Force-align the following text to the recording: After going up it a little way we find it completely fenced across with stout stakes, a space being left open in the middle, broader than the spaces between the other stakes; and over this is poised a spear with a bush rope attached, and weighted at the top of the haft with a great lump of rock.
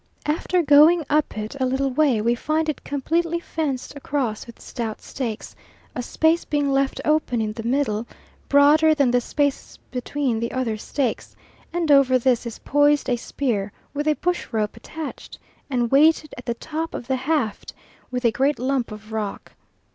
After 0.25 0.63
going 0.63 1.05
up 1.11 1.37
it 1.37 1.55
a 1.59 1.65
little 1.67 1.91
way 1.91 2.21
we 2.21 2.33
find 2.33 2.67
it 2.67 2.83
completely 2.83 3.39
fenced 3.39 3.95
across 3.95 4.47
with 4.47 4.59
stout 4.59 4.99
stakes, 4.99 5.55
a 5.93 6.01
space 6.01 6.43
being 6.43 6.71
left 6.71 6.99
open 7.05 7.39
in 7.39 7.53
the 7.53 7.61
middle, 7.61 8.07
broader 8.49 8.95
than 8.95 9.11
the 9.11 9.21
spaces 9.21 9.77
between 9.91 10.39
the 10.39 10.53
other 10.53 10.75
stakes; 10.75 11.35
and 11.71 11.91
over 11.91 12.17
this 12.17 12.47
is 12.47 12.57
poised 12.65 13.11
a 13.11 13.15
spear 13.15 13.71
with 13.93 14.07
a 14.07 14.15
bush 14.15 14.47
rope 14.51 14.75
attached, 14.75 15.37
and 15.69 15.91
weighted 15.91 16.33
at 16.35 16.47
the 16.47 16.55
top 16.55 16.95
of 16.95 17.05
the 17.05 17.15
haft 17.17 17.71
with 18.09 18.25
a 18.25 18.31
great 18.31 18.57
lump 18.57 18.91
of 18.91 19.11
rock. 19.11 19.51